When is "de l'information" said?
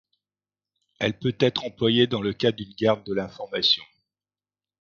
3.03-3.83